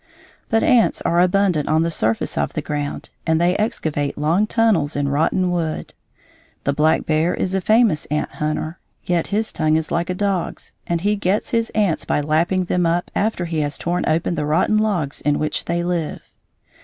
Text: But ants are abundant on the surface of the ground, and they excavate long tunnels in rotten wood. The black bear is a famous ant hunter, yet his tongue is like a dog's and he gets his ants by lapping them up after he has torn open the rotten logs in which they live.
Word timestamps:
But 0.49 0.63
ants 0.63 0.99
are 1.01 1.19
abundant 1.21 1.69
on 1.69 1.83
the 1.83 1.91
surface 1.91 2.35
of 2.35 2.53
the 2.53 2.61
ground, 2.63 3.11
and 3.27 3.39
they 3.39 3.55
excavate 3.57 4.17
long 4.17 4.47
tunnels 4.47 4.95
in 4.95 5.09
rotten 5.09 5.51
wood. 5.51 5.93
The 6.63 6.73
black 6.73 7.05
bear 7.05 7.35
is 7.35 7.53
a 7.53 7.61
famous 7.61 8.07
ant 8.07 8.31
hunter, 8.31 8.79
yet 9.05 9.27
his 9.27 9.53
tongue 9.53 9.75
is 9.75 9.91
like 9.91 10.09
a 10.09 10.15
dog's 10.15 10.73
and 10.87 11.01
he 11.01 11.15
gets 11.15 11.51
his 11.51 11.69
ants 11.75 12.03
by 12.05 12.19
lapping 12.19 12.63
them 12.65 12.87
up 12.87 13.11
after 13.13 13.45
he 13.45 13.59
has 13.59 13.77
torn 13.77 14.03
open 14.07 14.33
the 14.33 14.45
rotten 14.47 14.79
logs 14.79 15.21
in 15.21 15.37
which 15.37 15.65
they 15.65 15.83
live. 15.83 16.21